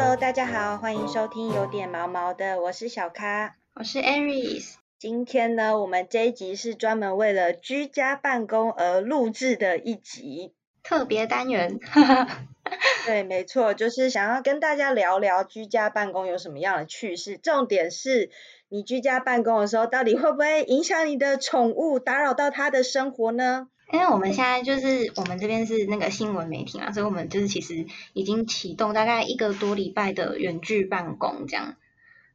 [0.00, 4.74] Hello，大家好，欢迎收听有点毛毛的，我是小咖，我是 Aries。
[4.96, 10.54] 今天呢，我们这一集是专门为了居家办公而录制的一集
[10.84, 11.80] 特别单元。
[13.06, 17.36] 对，没错，就是想要跟大家聊聊居家办公有什么样的趣事。
[17.36, 18.30] 重点是
[18.68, 23.66] 你居家办公的时候，到底会不会影响你的宠物，打扰到它的生活呢？
[23.92, 31.76] 因为我们现在就是我们这边是那个新闻媒体嘛，所以我们就是其实已经启动大概一个多礼拜的远距办公这样。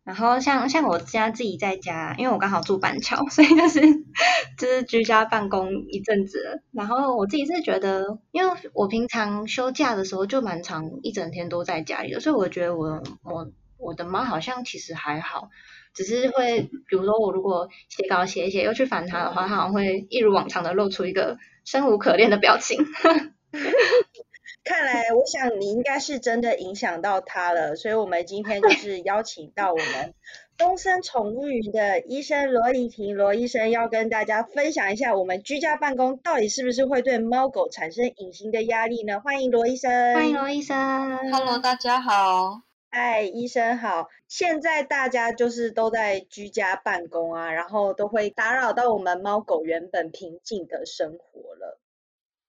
[0.03, 3.79] 然后像像我现在自己在家，因为我刚好住板桥，所以就是
[4.57, 6.61] 就是居家办公一阵子。
[6.71, 15.49] 然后我自己是觉得，因为我平常休假的时候就蛮长一整天都在家里的，所以我觉得我我我的猫好像其实还好，
[15.93, 22.85] 只是会比如说我如果写稿写一写又去烦他的话，他好像会一如往常的露出一个生无可恋的表情。
[24.63, 30.13] 看来，我想你应该是真的影响到他了，所以我们今天就是邀请到我们
[30.57, 39.19] 东森宠物云的医生罗怡婷罗医生，要跟大家分享一下我们居家办公到底是不是会对猫狗产生隐形的压力呢？
[39.19, 40.77] 欢迎罗医生，欢迎罗医生
[41.29, 42.61] ，Hello，大家好，
[42.95, 44.07] 嗨，医生好。
[44.27, 51.81] 现在大家就是都在居家办公啊，然后都会打扰到我们猫狗原本平静的生活了。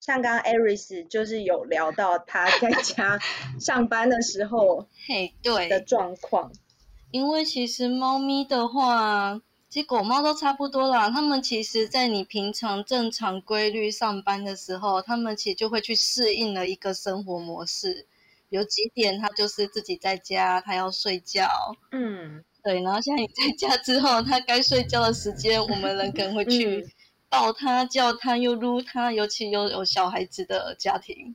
[0.01, 3.19] 像刚刚 Aris 就是有聊到他在家
[3.59, 6.53] 上班的时候， 嘿，对的状况。
[7.11, 11.09] 因为其实猫咪的话，其实狗猫都差不多啦。
[11.09, 18.07] 它们其实，在你平常正常规律上班的时候，它们其实就会去适应了一个生活模式。
[18.55, 21.49] 有几点，他就是自己在家，他要睡觉。
[21.91, 22.83] 嗯，对。
[22.83, 26.89] 然后像你在家之后，他该睡觉的时间，我们人可能会去。
[27.31, 31.35] 抱他叫他又撸他，尤其有有小孩子的家庭，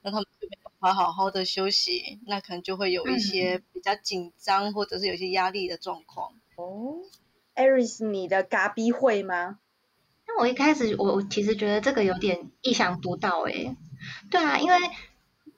[0.00, 6.34] 那他们就没办法好好的休息，那可能就会有一些比较紧张或者是有些压力的状况。
[6.54, 6.98] 哦
[7.56, 9.58] ，Aris，你的嘎逼会吗？
[10.28, 13.74] 那我一开始我我其实觉得这个有点意想不到诶。
[14.30, 14.76] 对啊，因为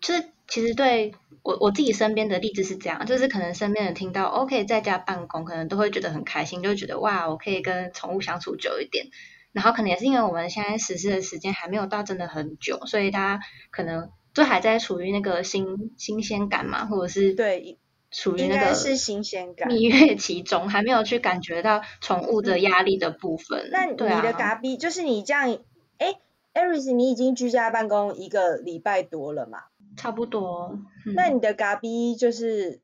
[0.00, 9.06] 就是其实对我我自己身边的例子是这样，就是可能身边人听到 OK 在家办公，可能都会觉得很开心，就觉得哇，我可以跟宠物相处久一点。
[9.52, 17.78] 然后可能也是因为我们现在实施的时间还没有到真的很久，所以大家可能就还在处于那个新新鲜感嘛，或者是对，
[18.10, 23.70] 处于那个是新鲜感蜜月期中，还没有去感觉到宠物的压力的部分。
[23.72, 25.58] 那你的嘎逼就是你这样，
[25.96, 26.14] 哎
[26.52, 29.58] ，Aris，你已经居家办公一个礼拜多了嘛？
[29.96, 30.78] 差不多。
[31.14, 32.80] 那你的嘎逼就是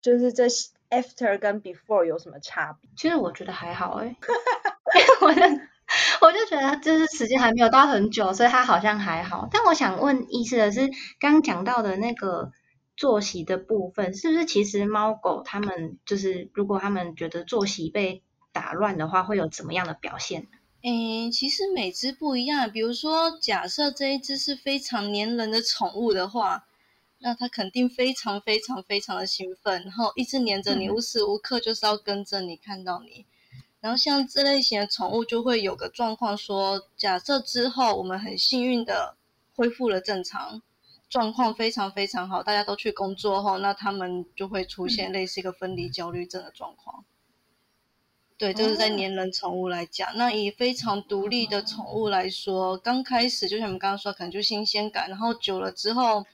[0.00, 0.46] 就是这
[0.90, 2.90] after 跟 before 有什么差别？
[2.96, 4.16] 其实我觉得还好哎，
[5.22, 5.40] 我就。
[6.20, 9.48] 我就觉得就是时间还没有到很久，所以他好像还好。
[9.50, 10.88] 但我想问医师的是，
[11.18, 12.52] 刚讲到的那个
[12.96, 18.22] 作息的部分，是不是其实猫狗它们就是如果它们觉得作息被
[18.52, 20.46] 打乱的话，会有怎么样的表现？
[20.82, 22.70] 诶，其实每只不一样。
[22.70, 26.66] 比如说，假设这一只是非常粘人的宠物的话，
[27.18, 33.26] 那它肯定非常非常非常的兴奋，然后一直黏着你，无时无刻就是要跟着你，看到你。
[33.80, 39.16] 然后像这类型的宠物就会有个状况，说假设之后我们很幸运的
[39.54, 40.62] 恢复了正常
[41.10, 47.04] 状况，非常非常好，大家都去工作后，那他们就会出现类似一个分离焦虑症的状况。
[48.40, 56.24] 对，就是在黏人宠物来讲，那以非常独立的宠物来说，刚开始就像我们刚刚说，可能就新鲜感，然后久了之后。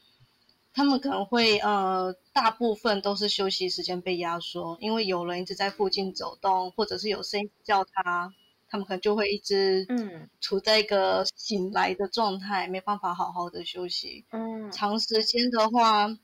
[0.79, 8.35] 他们可能会呃，大部分都是休息时间被压缩，因为有人一直在附近走动，或者是有声音叫他，
[8.69, 14.27] 他们可能就会一直嗯处在一个醒来的状态，没办法好好的休息。
[14.33, 16.15] 嗯，长时间的话，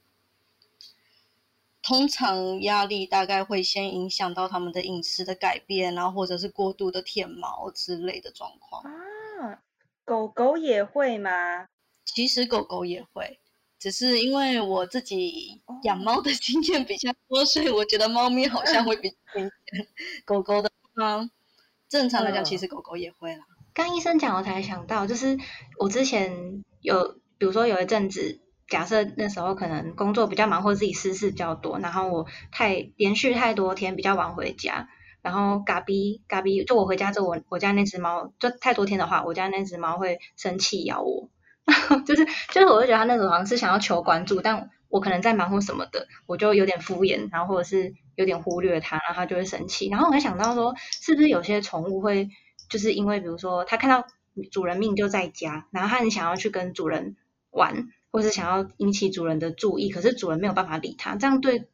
[1.83, 8.83] 通常压力大概会先影响到他们的饮食的改变，然后或者是过度的舔毛之类的状况。
[8.85, 9.61] 啊，
[10.05, 11.67] 狗狗也会吗？
[12.05, 13.39] 其实狗狗也会。
[13.79, 19.87] 只是因为我自己养猫的经验比较多，所以我觉得猫咪好像会比较明显。
[20.25, 21.29] 狗狗的话，
[21.89, 23.45] 正常来讲，其实狗狗也会啦。
[23.75, 25.37] 刚医生讲，我才想到，就是
[25.79, 28.41] 我之前有，比如说有一阵子，
[28.73, 34.89] 假设那时候可能工作比较忙，或者自己私事比较多，然后我太连续太多天比较晚回家，
[35.21, 41.29] 然后嘎逼嘎逼，就我回家之后，我我家那只猫就太多天的话，我家那只猫会生气咬我。
[42.07, 49.89] 就 是就是，我就觉得他那种好像是想要求关注，但我可能在忙或什么的，我就有点敷衍，然后或者是有点忽略他，然后他就会生气。
[49.91, 52.31] 然后我还想到说，是不是有些宠物会
[52.71, 54.07] 就是因为比如说它看到
[54.51, 57.17] 主人命就在家，然后他很想要去跟主人
[57.51, 61.67] 玩，或是想要引起主人的注意，可是主人没有办法理它，这样对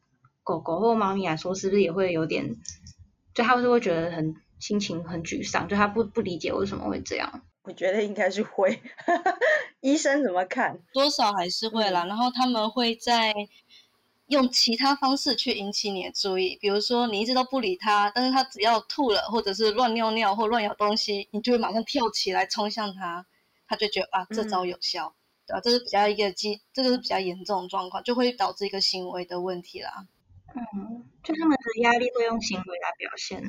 [0.43, 2.55] 狗狗或猫咪来说，是不是也会有点，
[3.35, 7.43] 就它是会觉得很心情很沮丧，就它不不理解为什么会这样？
[7.61, 8.81] 我觉得应该是会，
[9.81, 10.79] 医生怎么看？
[10.93, 13.33] 多少还是会啦，然后他们会在。
[14.29, 23.25] 用其他方式去引起你的注意，比如说你一直都不理它，但是它只要吐了或者是乱尿尿或乱咬东西，你就会马上跳起来冲向它，
[23.67, 25.15] 它就觉得啊这招有效，
[25.49, 25.61] 对吧？
[25.61, 29.89] 这是比较一个基，这个是比较严重的状况，就会导致一个行为的问题啦。
[30.55, 33.41] 嗯，就他们的压力会用行为来表现，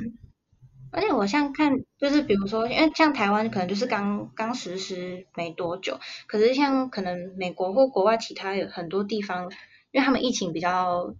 [0.90, 9.50] 而且我像看，就是比如说，因为像台湾可能就是刚刚实施没多久，可是像可能美国或国外其他有很多地方。
[9.92, 11.16] 因为他们疫情比较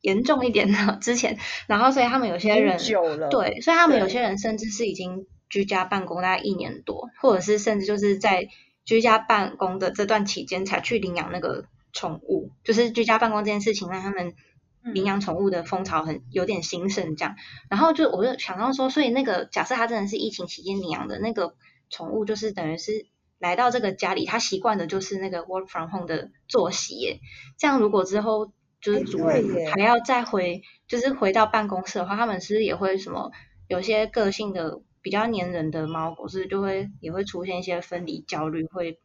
[0.00, 1.36] 严重一点的 之前，
[1.66, 8.46] 然后所以他们有些人久了对，所以他们有些人甚至是已经居家办公大概一年多，或者是甚至就是在
[8.84, 14.34] 居家办公的这段期间才去领养那个宠物，就是居家办公这件事情让他们
[14.82, 17.36] 领养宠物的风潮很有点兴盛这样。
[17.68, 21.54] 然后就我就想到说，所以那个假设他真的是疫情期间领养的那个
[21.90, 23.06] 宠物，就是等于是。
[23.40, 27.20] 来到这个家里，他习惯的就是那个 work from home 的作息耶。
[27.58, 29.44] 这样如果之后就是主人
[29.74, 33.32] 还要再回，就是回到办公室的话，他们是不是也会什么？
[33.68, 38.98] 有些个性的比较粘人的猫狗是就会也会出现一些分离焦虑，会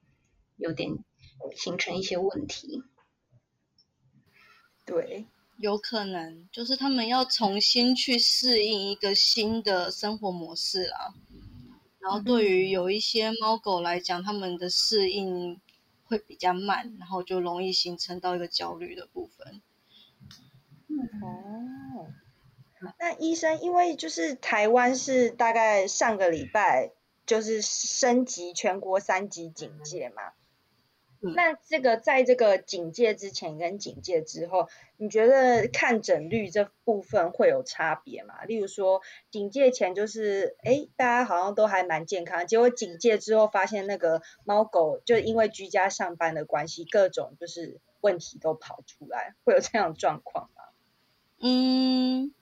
[0.55, 0.97] 有点
[1.57, 2.81] 形成一些问题。
[4.85, 5.25] 对，
[5.57, 11.13] 有可能就是他们要重新去适应一个新的生活模式啊。
[11.99, 15.59] 然后对于有一些猫狗来讲，它们的适应
[16.05, 19.61] 会比较慢，然后就容易形成到一个焦虑的部分。
[21.21, 22.07] 哦，
[22.97, 26.91] 那医生，因为就是台湾是大概上个礼拜
[27.25, 30.33] 就是升级全国三级警戒嘛。
[31.21, 38.45] 那这个在这个警戒之前跟警戒之后，你觉得看诊率这部分会有差别吗？
[38.45, 50.63] 例如说，警戒前就是，哎，大家好像都还蛮健康，结果警戒之后发现那个猫狗就因为居家上班的关系，各种就是问题都跑出来，会有这样状况吗？
[51.41, 52.33] 嗯，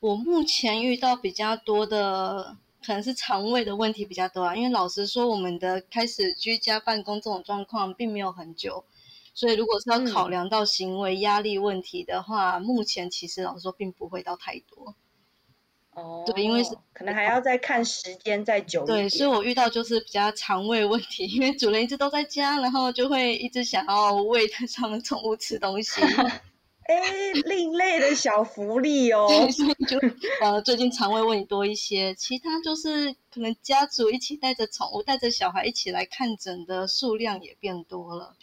[0.00, 2.56] 我目前遇到比较多的。
[2.82, 8.86] 可能是肠胃的问题比较多啊，因为老实说，我们的开始居家办公这种状况并没有很久，
[9.34, 14.94] 所以如果是要考量到行为压力问题的话，目前其实老实说并不会到太多。
[15.90, 18.98] 哦，对，因为是可能还要再看时间再久一点。
[19.00, 26.00] 对，所以我遇到就是比较肠胃问题，因为主人一直都在家，然后就会一直想要喂 他们宠物吃东西。
[26.90, 29.28] 哎，另类的小福利哦，
[29.86, 29.98] 就
[30.40, 38.34] 呃最近肠胃问题多一些，其他就是可能家族一起带着宠物、带着小孩一起来看诊的数量也变多了。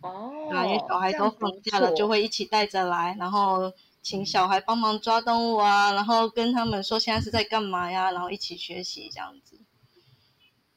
[0.00, 3.72] 哦，因为小孩都放假了，就会一起带着来，然后
[4.02, 9.56] 请小孩帮忙抓动物啊，然后跟他们说现在是在干嘛呀，然后一起学习这样子。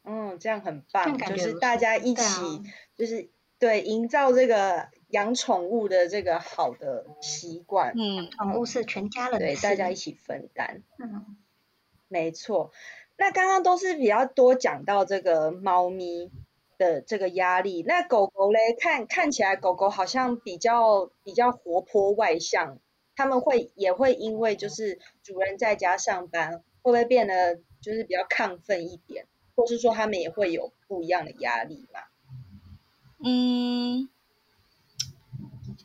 [0.03, 2.61] 嗯，这样很棒，就是大家一起，
[2.95, 4.89] 就是对营造这个。
[5.13, 11.37] 养宠物的这个好的习惯，嗯，宠物是全家人对，大家一起分担，嗯，
[12.07, 12.71] 没错。
[13.15, 16.31] 那刚刚都是比较多讲到这个猫咪
[16.79, 22.79] 的这个压力，那狗狗嘞，看看起来狗狗好像比较比较活泼外向，
[23.15, 31.99] 他们会也会因为就是主人在家上班，会不会变得就是比较亢奋一点，或是说他们也会有不一样的压力嘛？
[33.23, 34.09] 嗯。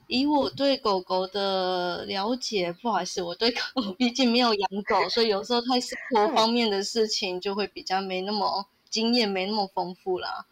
[0.09, 3.61] 以我对狗狗的了解，不好意思，我对狗
[3.97, 10.47] 毕竟没有养狗，所以有时候在生活方面的事情就会比较没那么经验，没那么丰富啦。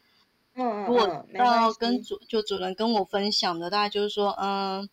[0.55, 0.87] 嗯嗯。
[0.87, 4.89] 如果要跟主就主人跟我分享的，大概就是说，嗯，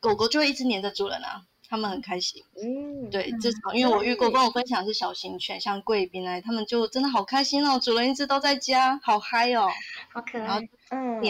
[0.00, 2.42] 狗狗就会一直黏着主人啊，他们很开心。
[2.60, 3.08] 嗯。
[3.10, 9.68] 对，至少因为我遇过跟我分享是小型犬，像贵宾来，他们就真的好开心哦，主人一直都在家，好嗨哦，
[10.12, 10.60] 好可爱。
[10.90, 11.22] 嗯。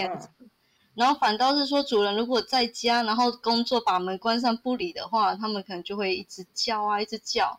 [0.95, 7.59] 然后反倒是说，主人如果在家，然后工作把门关上不理的话，他们可能就会一直叫啊，一直叫。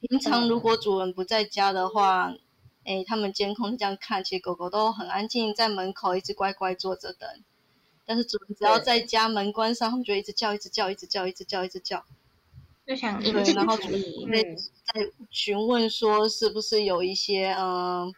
[0.00, 2.34] 平常如果主人不在家的话，
[2.84, 7.26] 哎，他们监控这样看，其实狗狗都很安静，在门口一直乖乖坐着等。
[8.04, 12.04] 但是主人只要在家门关上，他们就一直叫，一直叫，一直叫，一直叫，一直叫。
[12.86, 14.42] 就想对，然后主人会
[14.92, 18.12] 在询问说，是不是有一些嗯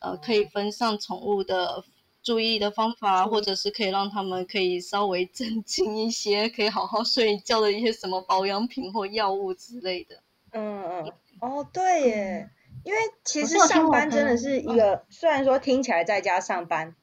[0.00, 1.82] 呃可以分上宠物的。
[2.22, 10.22] 注意的方法，或者是可以让他们可以稍微 镇静一些，可以好好睡觉的一些什么保养品或药物之类的。
[10.52, 12.50] 嗯嗯，哦对耶，
[12.84, 16.94] 因为其实上班真的是一个，虽然说听起来在家上班，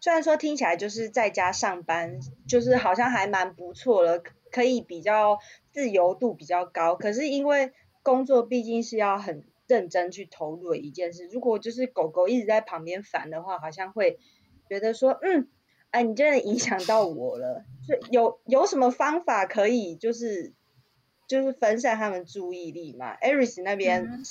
[0.00, 4.22] 虽然说听起来就是在家上班，就是好像还蛮不错了，
[4.52, 5.38] 可以比较
[5.72, 6.94] 自由度比较高。
[6.94, 7.72] 可是因为
[8.04, 14.18] 工作毕竟是要很认真去投入的一件事，如果就是狗狗一直在旁边烦的话，好像会
[14.68, 15.48] 觉得说，嗯，
[15.90, 17.64] 哎，你真的影响到我了。
[17.86, 20.54] 所以有有什么方法可以就是
[21.28, 24.22] 就是分散他们注意力吗？Aris 那边嗯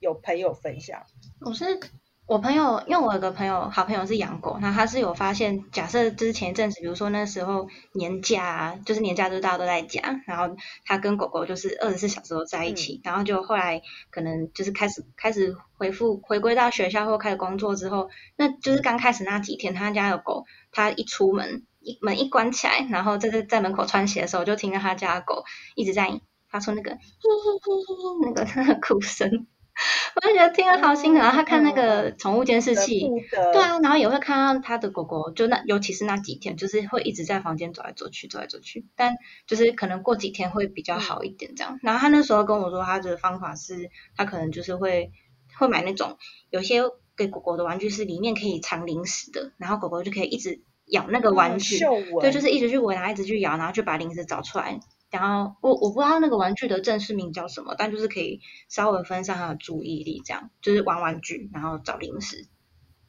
[0.00, 1.04] 有朋友分享。
[1.40, 1.80] 我是
[2.28, 10.54] 我朋友，因为我有个朋友，好朋友是养狗，那他是有发现，假设之前一阵子，比如说那时候年假啊，就是年假就是大家都在家，然后
[10.84, 13.80] 他跟狗狗就是二十四小时都在一起，然后就后来
[14.10, 25.44] 可能就是开始开始回复回归到学校或开始工作之后，那就是刚开始那几天，他家的狗，他一出门一门一关起来，然后在在在门口穿鞋的时候，就听到他家的狗
[25.74, 26.20] 一直在
[26.50, 29.46] 发出那个嘿嘿嘿嘿嘿那个那 个哭声。
[30.16, 33.08] 我就觉得听了好心疼，然后他看那个宠物监视器，
[33.52, 38.86] 对啊，然后也会看到他的狗狗，就那尤其是那几天，就是会一直在房间走来走去，走来走去。
[38.96, 39.14] 但
[39.46, 41.78] 就是可能过几天会比较好一点这样。
[41.82, 45.12] 然后他那时候跟我说，他的方法是，他可能就是会
[45.58, 46.18] 会买那种
[46.50, 46.82] 有些
[47.16, 51.78] 给狗狗的玩具是里面可以藏零食的，然后狗狗就可以一直咬那个玩具，
[52.20, 54.80] 对，就是一直去闻啊，一直去咬，然后就把零食找出来。
[55.10, 62.46] 然后我我不知道那个玩具的正式名叫什么，但就是可以稍微分散他的注意力，这样就是玩玩具，然后找零食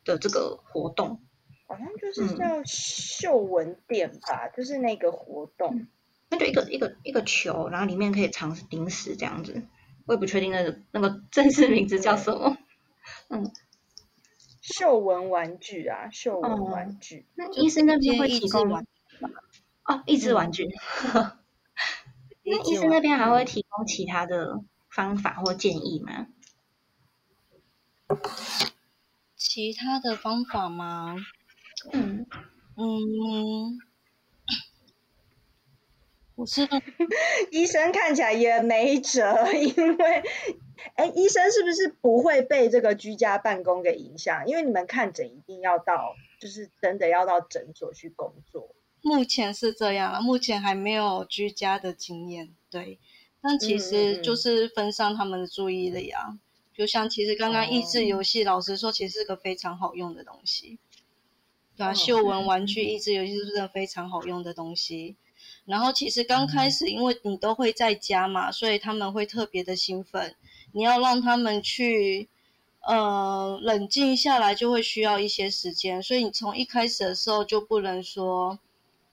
[0.05, 1.21] 的这个活动。
[1.67, 5.87] 好像就是嗯叫嗅闻店吧，就是那个活动。
[6.29, 9.63] 那就一个一个一个球，然后里面可以藏零食这样子。
[10.05, 12.57] 我也不确定那个那个正式名字叫什么。
[13.29, 13.51] 嗯，
[14.61, 17.27] 嗅闻玩具啊，嗅闻哦玩具。
[17.35, 19.29] 那医生那边会提供玩具吗
[19.83, 20.67] 哦，益智玩具。
[22.49, 26.27] 那医生那边还会提供其他的方法或建议吗？
[29.35, 31.15] 其他的方法吗？
[31.93, 32.25] 嗯，
[32.75, 33.79] 嗯，
[36.35, 36.67] 我是
[37.51, 40.23] 医生看起来也没辙，因为，
[40.95, 44.47] 哎，医生是不是不会被这个居家办公给影响？
[44.47, 48.75] 因为你们看诊一定要到，就是真的要到诊所去工作。
[49.01, 52.99] 目前是这样了，目前还没有居家的经验，对。
[53.41, 56.37] 但其实就是分散他们的注意力啊，
[56.73, 60.77] 就像其实刚刚益智哦游戏，老实说，其实是个非常好用的东西。
[61.77, 65.15] 对啊，哦嗅闻玩具益智游戏是真的非常好用的东西。
[65.63, 70.35] 然后其实刚开始，因为你都会在家嘛，所以他们会特别的兴奋。
[70.73, 72.27] 你要让他们去
[72.81, 76.03] 呃冷静下来，就会需要一些时间。
[76.03, 78.59] 所以你从一开始的时候就不能说，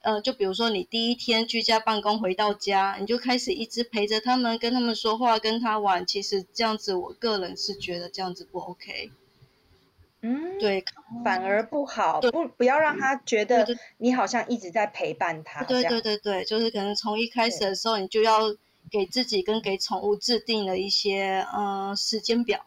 [0.01, 6.05] 呃，就比如说你第一天居家办公回到家，你就开始一直陪着他们，跟他们说话，跟他玩。
[6.05, 9.11] 其实这样子，我个人是觉得这样子不 OK。
[10.21, 10.83] 嗯，，对，
[11.23, 15.63] 反而不好，对不不要让他觉得你好像一直在陪伴他。
[15.63, 18.55] 对对对对，就是可能从一开始的时候，你就要
[18.89, 22.65] 给自己跟给宠物制定了一些呃时间表，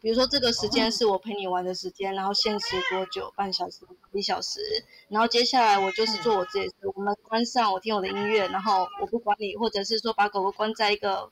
[0.00, 3.80] 比如说这个时间是我陪你玩的时间，然后限时多久，半小时、
[4.12, 4.60] 一小时，
[5.08, 11.30] 然后接下来我就是做我自己的事，我们关上，我听我的音乐，然后我不管你，或者是说把狗狗关在一个。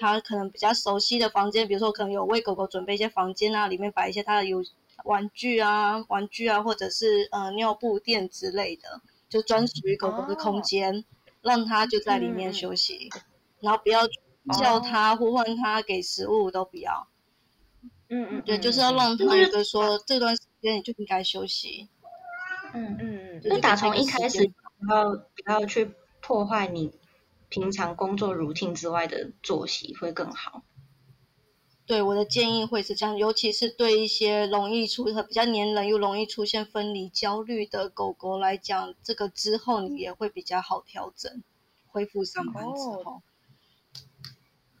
[0.00, 4.62] 它可能比较熟悉的房间，比如说我可能有为狗狗准备一些房间啊，里面摆一些它的游
[5.02, 11.04] 玩具啊、玩具啊，或者是呃尿布垫之类的，就专属于狗狗的空间，
[11.42, 13.10] 让它就在里面休息，
[13.58, 14.02] 然后不要
[14.56, 17.08] 叫它、呼唤它、给食物都不要。
[18.08, 21.88] 嗯嗯，对，嗯就是要让他有一个说这段时间你就应该休息。
[22.72, 26.92] 嗯，嗯嗯就打从一开始就是给不要不要去破坏你
[27.48, 30.62] 平常工作 routine 之外的作息会更好。
[31.86, 41.42] 对，我的建议会是这样，尤其是对一些容易出比较黏人又容易出现分离焦虑的狗狗来讲，这个之后你也会比较好调整，
[41.86, 43.22] 恢复上班之哦后。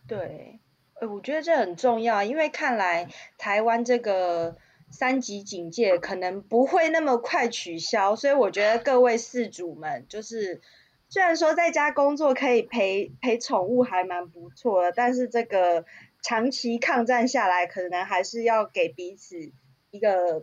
[0.06, 0.60] 对，
[1.00, 4.56] 呃，我觉得这很重要，因为看来台湾这个
[4.90, 10.60] 三级警戒可能不会那么快取消，所以我觉得各位饲主们，就是
[11.08, 15.84] 虽然说在家工作可以陪陪宠物还蛮不错的，但是这个
[16.22, 19.52] 长期抗战下来，可能还是要给彼此
[19.90, 20.42] 一个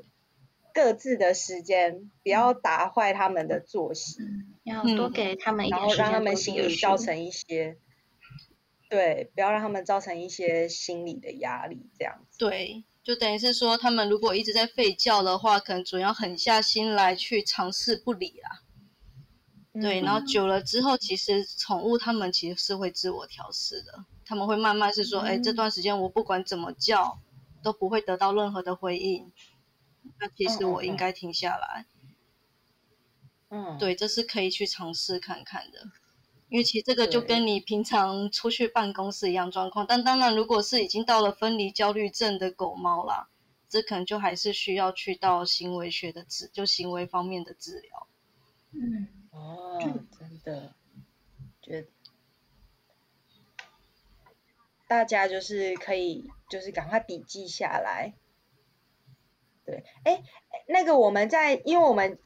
[0.74, 4.20] 各自的时间，不要打坏他们的作息。
[4.64, 7.78] 要嗯多给他们一然点时间后让他们心理造事成一些，
[8.96, 12.38] 对，不要让他们造成一些心理的压力，这样子。
[12.38, 18.62] 对，就等于是说，他们如果一直在吠叫的话，可能主要狠下心来去尝试不理啦。
[19.82, 27.20] 对，然后久了之后，其实宠物它们其实是会自我调试的，他们会慢慢是说，哎，这段时间我不管怎么叫，
[27.62, 29.34] 都不会得到任何的回应，
[30.22, 31.86] 那其实我应该停下来。
[33.50, 35.90] 嗯，对，这是可以去尝试看看的，
[36.50, 39.86] 因为其实这个就跟你平常出去办公室一样状况。
[39.88, 43.30] 但当然，如果是已经到了分离焦虑症的狗猫啦，
[43.68, 48.08] 这可能就还是需要去到行为学的治，就行为方面的治疗。
[48.72, 49.08] 嗯。
[49.32, 49.78] 哦，
[50.18, 50.74] 真的，
[51.62, 51.88] 觉得
[54.88, 58.14] 大家就是可以，就是赶快笔记下来。
[59.66, 60.24] 对，哎，
[60.70, 62.18] 那个我们在，因为我们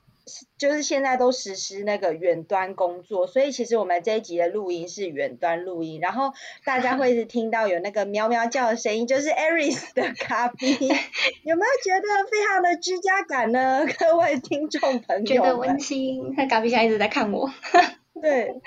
[0.58, 6.34] 就是现在都实施那个远端工作，所以其实我们这一集的录音是远端录音，然后
[6.66, 10.72] 大家会是听到有那个喵喵叫的声音，就是 Aris 的咖啡，
[11.44, 13.86] 有没有觉得非常的居家感呢？
[14.00, 16.34] 各位听众朋友，觉得温馨。
[16.36, 17.52] 那咖啡现在一直在看我，
[18.22, 18.62] 对，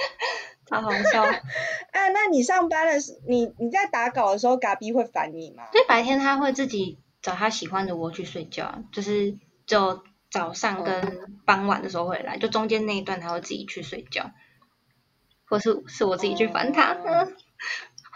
[0.66, 1.23] 超好笑。
[1.90, 5.64] 哎，那你上班的时，你你在打稿的时候，咖啡会烦你吗？
[5.73, 10.02] 所以白天他会自己找他喜欢的窝去睡觉，就是就。
[10.32, 14.30] 早上跟傍晚的时候回来，就中间那一段他会自己去睡觉，
[15.44, 16.96] 或是是我自己去烦他，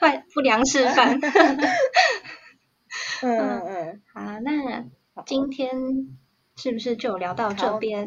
[0.01, 1.21] 坏不良示范。
[3.21, 4.87] 嗯嗯，好，那
[5.27, 6.17] 今天
[6.57, 8.07] 是不是就聊到这边？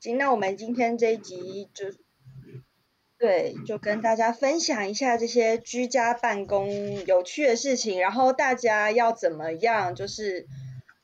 [0.00, 1.84] 行，那我们今天这一集就
[3.18, 10.48] 对，就跟大家分享一下这些居家办公有趣的事情，然后大家要怎么样，就是。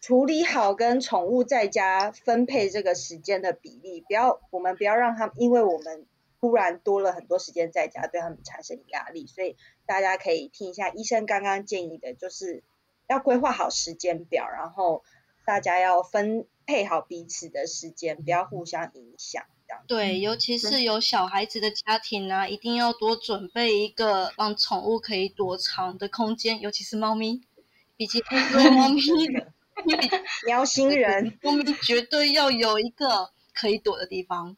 [0.04, 6.04] 处理好跟宠物在家分配这个时间的比例，不要我们不要让他们，因为我们
[6.42, 9.26] 突然多了很多时间在家，对他们产生压力。
[9.26, 9.56] 所以
[9.86, 12.62] 大家可以听一下医生刚刚建议的，就是
[13.08, 15.02] 要规划好时间表，然后
[15.46, 19.42] 大家要分配好彼此的时间，不要互相影响。
[19.66, 27.40] 这样对，尤其是有小孩子的家庭呢，一定要多准备一个让宠物可以躲藏的空间，尤其是猫咪，
[27.96, 28.22] 毕竟
[28.76, 29.00] 猫咪。
[30.46, 34.56] 喵星人， 我们绝对要有一个可以躲的地方，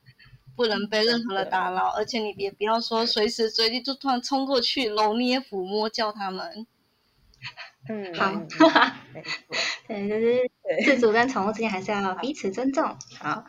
[0.57, 6.67] 不能被任何的打扰，而且你也不要说随时随地就突然冲过去揉捏抚摸叫他们。
[7.89, 8.33] 嗯，好，
[9.87, 10.51] 对，就是
[10.85, 12.97] 自主跟宠物之间还是要彼此尊重。
[13.21, 13.45] 好，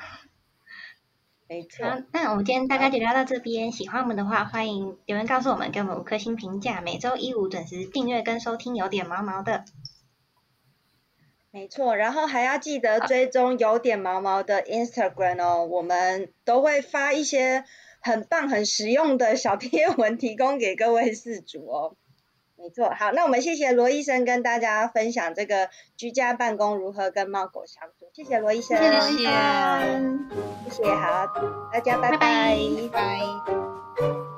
[1.47, 2.03] 没错。
[2.11, 6.81] 那我们今天大概就聊到这边，喜欢我们的话，欢迎留言告诉我们，给我们五颗星评价。
[6.81, 9.65] 每周一五准时订阅跟收听，有点毛毛的。
[11.57, 17.63] 没错，然后还要记得追踪有点毛毛的 Instagram 哦，我们都会发一些
[17.99, 21.95] 很棒、很实用的小贴文，提供给各位饲主哦。
[22.57, 29.23] 没错，好，那我们谢谢罗医生跟大家分享这个居家办公如何跟猫狗相处，谢谢罗医生，谢谢，
[30.69, 31.25] 谢谢，好，
[31.73, 32.55] 大家拜拜，
[32.91, 34.36] 拜。